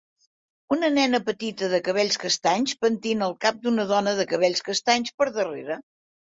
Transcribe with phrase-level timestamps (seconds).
[0.75, 5.33] Una nena petita de cabells castanys pentina el cap d'una dona de cabells castanys per
[5.41, 5.83] darrere.